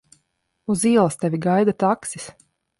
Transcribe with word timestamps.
Uz 0.75 0.85
ielas 0.93 1.19
tevi 1.25 1.43
gaida 1.45 1.79
taksis. 1.87 2.29